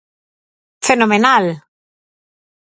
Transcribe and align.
Fenomenal. 0.87 1.45